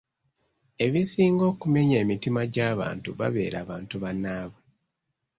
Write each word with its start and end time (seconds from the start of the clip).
Ebisinga 0.85 1.43
okumenya 1.51 1.95
emitima 2.03 2.41
gy’abantu 2.53 3.09
babeera 3.19 3.59
bantu 3.69 3.95
bannaabwe. 4.03 4.61